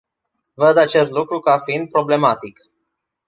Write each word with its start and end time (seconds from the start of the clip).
Văd 0.53 0.77
acest 0.77 1.11
lucru 1.11 1.39
ca 1.39 1.57
fiind 1.57 1.87
problematic. 1.87 2.59